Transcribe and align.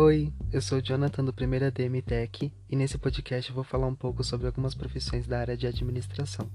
Oi, 0.00 0.32
eu 0.52 0.62
sou 0.62 0.78
o 0.78 0.80
Jonathan 0.80 1.24
do 1.24 1.32
Primeira 1.32 1.72
DM 1.72 2.00
Tech 2.02 2.52
e 2.70 2.76
nesse 2.76 2.96
podcast 2.96 3.50
eu 3.50 3.54
vou 3.56 3.64
falar 3.64 3.88
um 3.88 3.96
pouco 3.96 4.22
sobre 4.22 4.46
algumas 4.46 4.72
profissões 4.72 5.26
da 5.26 5.40
área 5.40 5.56
de 5.56 5.66
administração. 5.66 6.48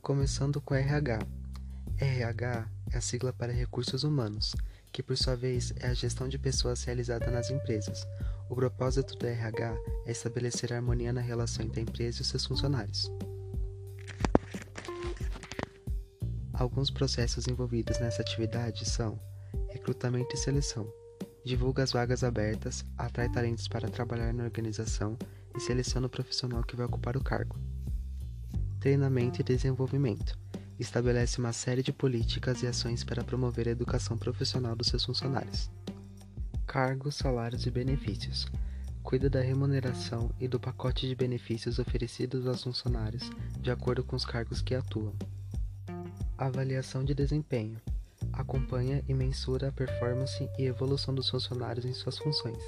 Começando 0.00 0.60
com 0.60 0.76
RH. 0.76 1.18
RH 1.98 2.68
é 2.92 2.96
a 2.96 3.00
sigla 3.00 3.32
para 3.32 3.52
Recursos 3.52 4.04
Humanos, 4.04 4.54
que 4.92 5.02
por 5.02 5.16
sua 5.16 5.34
vez 5.34 5.74
é 5.80 5.88
a 5.88 5.94
gestão 5.94 6.28
de 6.28 6.38
pessoas 6.38 6.84
realizada 6.84 7.28
nas 7.28 7.50
empresas. 7.50 8.06
O 8.48 8.54
propósito 8.54 9.18
do 9.18 9.26
RH 9.26 9.76
é 10.06 10.12
estabelecer 10.12 10.72
harmonia 10.72 11.12
na 11.12 11.20
relação 11.20 11.64
entre 11.66 11.80
a 11.80 11.82
empresa 11.82 12.22
e 12.22 12.24
seus 12.24 12.46
funcionários. 12.46 13.10
Alguns 16.52 16.88
processos 16.88 17.48
envolvidos 17.48 17.98
nessa 17.98 18.22
atividade 18.22 18.88
são 18.88 19.18
recrutamento 19.88 20.34
e 20.34 20.38
seleção. 20.38 20.86
Divulga 21.44 21.82
as 21.82 21.92
vagas 21.92 22.22
abertas, 22.22 22.84
atrai 22.96 23.30
talentos 23.30 23.66
para 23.68 23.88
trabalhar 23.88 24.34
na 24.34 24.44
organização 24.44 25.16
e 25.56 25.60
seleciona 25.60 26.06
o 26.06 26.10
profissional 26.10 26.62
que 26.62 26.76
vai 26.76 26.84
ocupar 26.84 27.16
o 27.16 27.24
cargo. 27.24 27.56
Treinamento 28.80 29.40
e 29.40 29.44
desenvolvimento. 29.44 30.38
Estabelece 30.78 31.38
uma 31.38 31.54
série 31.54 31.82
de 31.82 31.92
políticas 31.92 32.62
e 32.62 32.66
ações 32.66 33.02
para 33.02 33.24
promover 33.24 33.66
a 33.66 33.70
educação 33.70 34.18
profissional 34.18 34.76
dos 34.76 34.88
seus 34.88 35.04
funcionários. 35.04 35.70
Cargos, 36.66 37.16
salários 37.16 37.64
e 37.64 37.70
benefícios. 37.70 38.46
Cuida 39.02 39.30
da 39.30 39.40
remuneração 39.40 40.30
e 40.38 40.46
do 40.46 40.60
pacote 40.60 41.08
de 41.08 41.14
benefícios 41.14 41.78
oferecidos 41.78 42.46
aos 42.46 42.62
funcionários 42.62 43.30
de 43.58 43.70
acordo 43.70 44.04
com 44.04 44.14
os 44.14 44.26
cargos 44.26 44.60
que 44.60 44.74
atuam. 44.74 45.14
Avaliação 46.36 47.02
de 47.02 47.14
desempenho 47.14 47.80
acompanha 48.38 49.02
e 49.08 49.12
mensura 49.12 49.68
a 49.68 49.72
performance 49.72 50.48
e 50.56 50.64
evolução 50.64 51.12
dos 51.12 51.28
funcionários 51.28 51.84
em 51.84 51.92
suas 51.92 52.16
funções. 52.16 52.62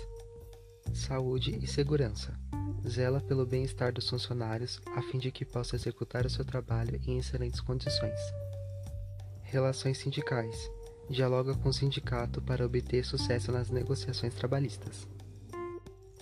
Saúde 0.92 1.56
e 1.62 1.66
segurança. 1.66 2.34
Zela 2.86 3.20
pelo 3.20 3.46
bem-estar 3.46 3.92
dos 3.92 4.10
funcionários 4.10 4.80
a 4.96 5.00
fim 5.00 5.18
de 5.18 5.30
que 5.30 5.44
possa 5.44 5.76
executar 5.76 6.26
o 6.26 6.30
seu 6.30 6.44
trabalho 6.44 7.00
em 7.06 7.18
excelentes 7.18 7.60
condições. 7.60 8.18
Relações 9.42 9.98
sindicais. 9.98 10.68
Dialoga 11.08 11.54
com 11.54 11.68
o 11.68 11.72
sindicato 11.72 12.42
para 12.42 12.66
obter 12.66 13.04
sucesso 13.04 13.52
nas 13.52 13.70
negociações 13.70 14.34
trabalhistas. 14.34 15.06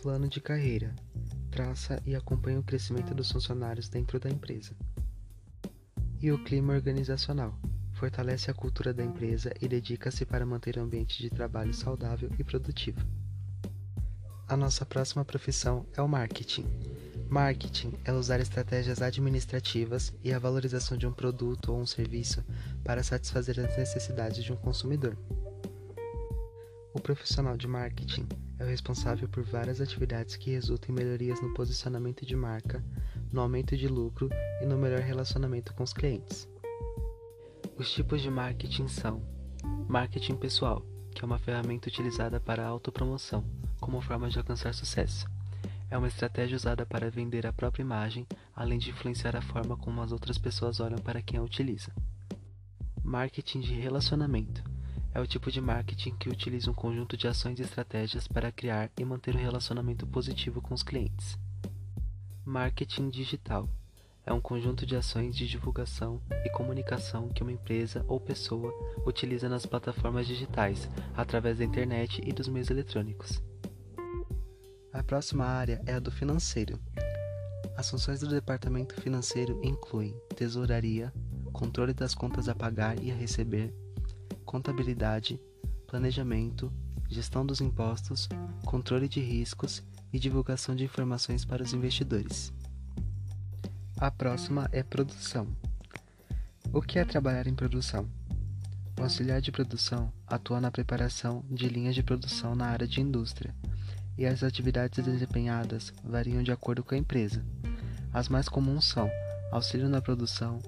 Plano 0.03 0.29
de 0.29 0.41
carreira. 0.41 0.95
Traça 1.51 2.03
e 2.07 2.15
acompanha 2.15 2.61
o 2.61 2.63
crescimento 2.63 3.15
dos 3.15 3.33
funcionários 3.33 3.89
dentro 3.89 4.21
da 4.21 4.29
empresa. 4.29 4.77
E 6.21 6.31
o 6.31 6.45
clima 6.45 6.75
organizacional 6.75 7.59
fortalece 7.99 8.49
a 8.49 8.55
cultura 8.55 8.95
da 8.95 9.05
empresa 9.05 9.53
e 9.61 9.67
dedica-se 9.67 10.25
para 10.25 10.47
manter 10.47 10.79
o 10.79 10.83
ambiente 10.83 11.21
de 11.21 11.29
trabalho 11.29 11.75
saudável 11.75 12.31
e 12.39 12.45
produtivo. 12.45 13.01
A 14.47 14.57
nossa 14.57 14.87
próxima 14.87 15.25
profissão 15.25 15.85
é 15.97 16.01
o 16.01 16.09
marketing. 16.09 16.65
Marketing 17.29 17.93
é 18.05 18.13
usar 18.13 18.41
estratégias 18.41 19.03
administrativas 19.03 20.15
e 20.23 20.33
a 20.33 20.39
valorização 20.39 20.97
de 20.97 21.07
um 21.07 21.13
produto 21.13 21.73
ou 21.73 21.81
um 21.81 21.87
serviço 21.87 22.43
para 22.85 23.03
satisfazer 23.03 23.59
as 23.61 23.77
necessidades 23.77 24.43
de 24.43 24.53
um 24.53 24.57
consumidor. 24.57 25.19
O 26.95 27.01
profissional 27.01 27.57
de 27.57 27.67
marketing 27.67 28.27
é 28.59 28.65
o 28.65 28.69
responsável 28.69 29.29
por 29.29 29.43
várias 29.43 29.81
atividades 29.81 30.37
que 30.37 30.53
resultam 30.53 30.91
em 30.91 30.99
melhorias 30.99 31.41
no 31.43 31.53
posicionamento 31.53 32.25
de 32.25 32.35
marca, 32.35 32.83
no 33.31 33.41
aumento 33.41 33.77
de 33.77 33.89
lucro 33.89 34.31
e 34.63 34.67
no 34.67 34.79
melhor 34.79 35.01
relacionamento 35.01 35.75
com 35.75 35.83
os 35.83 35.93
clientes. 35.93 36.49
Os 37.79 37.93
tipos 37.93 38.21
de 38.21 38.29
marketing 38.29 38.89
são: 38.89 39.23
marketing 39.89 40.35
pessoal, 40.35 40.85
que 41.15 41.23
é 41.23 41.25
uma 41.25 41.39
ferramenta 41.39 41.89
utilizada 41.89 42.41
para 42.41 42.65
a 42.65 42.67
autopromoção, 42.67 43.45
como 43.79 44.01
forma 44.01 44.29
de 44.29 44.37
alcançar 44.37 44.75
sucesso. 44.75 45.29
É 45.89 45.97
uma 45.97 46.09
estratégia 46.09 46.57
usada 46.57 46.85
para 46.85 47.09
vender 47.09 47.47
a 47.47 47.53
própria 47.53 47.83
imagem, 47.83 48.27
além 48.53 48.81
de 48.81 48.91
influenciar 48.91 49.37
a 49.37 49.41
forma 49.41 49.77
como 49.77 50.03
as 50.03 50.11
outras 50.11 50.37
pessoas 50.37 50.81
olham 50.81 50.99
para 50.99 51.23
quem 51.23 51.39
a 51.39 51.43
utiliza. 51.43 51.93
Marketing 53.05 53.61
de 53.61 53.75
relacionamento 53.75 54.61
é 55.15 55.21
o 55.21 55.27
tipo 55.27 55.49
de 55.49 55.61
marketing 55.61 56.17
que 56.17 56.29
utiliza 56.29 56.73
um 56.73 56.75
conjunto 56.75 57.17
de 57.17 57.29
ações 57.29 57.61
e 57.61 57.63
estratégias 57.63 58.27
para 58.27 58.51
criar 58.51 58.91
e 58.99 59.05
manter 59.05 59.37
um 59.37 59.41
relacionamento 59.41 60.05
positivo 60.05 60.61
com 60.61 60.75
os 60.75 60.83
clientes. 60.83 61.39
Marketing 62.45 63.09
digital 63.09 63.69
é 64.29 64.33
um 64.33 64.43
conjunto 64.43 64.85
de 64.85 64.95
ações 64.95 65.35
de 65.35 65.49
divulgação 65.49 66.21
e 66.45 66.51
comunicação 66.51 67.31
que 67.31 67.43
uma 67.43 67.51
empresa 67.51 68.05
ou 68.07 68.21
pessoa 68.21 68.71
utiliza 69.07 69.49
nas 69.49 69.65
plataformas 69.65 70.27
digitais, 70.27 70.87
através 71.17 71.57
da 71.57 71.65
internet 71.65 72.21
e 72.23 72.31
dos 72.31 72.47
meios 72.47 72.69
eletrônicos. 72.69 73.43
A 74.93 75.03
próxima 75.03 75.47
área 75.47 75.81
é 75.87 75.95
a 75.95 75.99
do 75.99 76.11
financeiro. 76.11 76.79
As 77.75 77.89
funções 77.89 78.21
do 78.21 78.29
departamento 78.29 79.01
financeiro 79.01 79.59
incluem 79.65 80.15
tesouraria, 80.37 81.11
controle 81.51 81.95
das 81.95 82.15
contas 82.15 82.51
a 82.51 82.55
pagar 82.55 83.03
e 83.03 83.11
a 83.11 83.15
receber, 83.15 83.75
contabilidade, 84.45 85.41
planejamento, 85.87 86.71
gestão 87.09 87.47
dos 87.47 87.63
impostos, 87.63 88.29
controle 88.67 89.09
de 89.09 89.21
riscos 89.21 89.83
e 90.13 90.19
divulgação 90.19 90.77
de 90.77 90.85
informações 90.85 91.47
para 91.47 91.63
os 91.63 91.73
investidores. 91.73 92.53
A 94.01 94.13
próxima 94.13 94.69
é 94.71 94.81
produção. 94.81 95.49
O 96.73 96.81
que 96.81 97.01
é 97.01 97.05
trabalhar 97.05 97.49
em 97.49 97.55
produção? 97.55 98.09
O 98.97 99.03
auxiliar 99.03 99.41
de 99.41 99.51
produção 99.51 100.13
atua 100.25 100.61
na 100.61 100.71
preparação 100.71 101.45
de 101.51 101.69
linhas 101.69 101.97
de 101.97 102.03
produção 102.05 102.55
na 102.55 102.67
área 102.67 102.87
de 102.87 103.01
indústria, 103.01 103.53
e 104.17 104.25
as 104.25 104.45
atividades 104.45 105.05
desempenhadas 105.05 105.93
variam 106.05 106.45
de 106.45 106.53
acordo 106.53 106.85
com 106.85 106.95
a 106.95 106.99
empresa. 106.99 107.45
As 108.13 108.29
mais 108.29 108.49
comuns 108.49 108.85
são 108.85 109.11
auxílio 109.51 109.89
na 109.89 110.01
produção, 110.01 110.61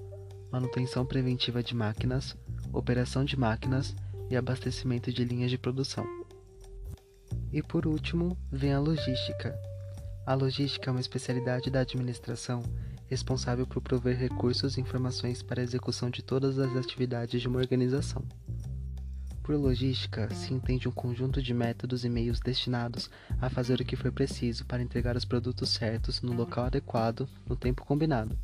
manutenção 0.51 1.05
preventiva 1.05 1.63
de 1.63 1.73
máquinas, 1.73 2.35
operação 2.73 3.23
de 3.23 3.39
máquinas 3.39 3.95
e 4.29 4.35
abastecimento 4.35 5.09
de 5.09 5.23
linhas 5.23 5.49
de 5.49 5.57
produção. 5.57 6.05
E 7.49 7.63
por 7.63 7.87
último, 7.87 8.37
vem 8.51 8.73
a 8.73 8.79
logística. 8.79 9.57
A 10.25 10.33
logística 10.33 10.89
é 10.89 10.91
uma 10.91 10.99
especialidade 10.99 11.69
da 11.69 11.79
administração 11.79 12.61
responsável 13.11 13.67
por 13.67 13.81
prover 13.81 14.17
recursos 14.17 14.77
e 14.77 14.81
informações 14.81 15.43
para 15.43 15.59
a 15.59 15.63
execução 15.63 16.09
de 16.09 16.23
todas 16.23 16.57
as 16.57 16.77
atividades 16.77 17.41
de 17.41 17.47
uma 17.49 17.59
organização. 17.59 18.23
Por 19.43 19.53
logística, 19.55 20.33
se 20.33 20.53
entende 20.53 20.87
um 20.87 20.93
conjunto 20.93 21.41
de 21.41 21.53
métodos 21.53 22.05
e 22.05 22.09
meios 22.09 22.39
destinados 22.39 23.09
a 23.41 23.49
fazer 23.49 23.81
o 23.81 23.85
que 23.85 23.97
for 23.97 24.13
preciso 24.13 24.65
para 24.65 24.81
entregar 24.81 25.17
os 25.17 25.25
produtos 25.25 25.71
certos 25.71 26.21
no 26.21 26.31
local 26.31 26.65
adequado, 26.65 27.27
no 27.45 27.57
tempo 27.57 27.83
combinado. 27.83 28.39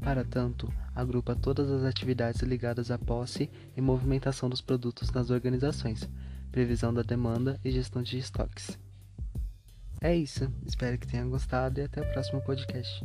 Para 0.00 0.24
tanto, 0.24 0.72
agrupa 0.94 1.36
todas 1.36 1.70
as 1.70 1.84
atividades 1.84 2.40
ligadas 2.40 2.90
à 2.90 2.96
posse 2.96 3.50
e 3.76 3.82
movimentação 3.82 4.48
dos 4.48 4.62
produtos 4.62 5.10
nas 5.10 5.28
organizações, 5.28 6.08
previsão 6.50 6.94
da 6.94 7.02
demanda 7.02 7.60
e 7.62 7.70
gestão 7.70 8.02
de 8.02 8.16
estoques. 8.16 8.78
É 10.00 10.16
isso, 10.16 10.50
espero 10.64 10.96
que 10.96 11.06
tenha 11.06 11.26
gostado 11.26 11.80
e 11.80 11.82
até 11.82 12.00
o 12.00 12.12
próximo 12.12 12.40
podcast. 12.40 13.04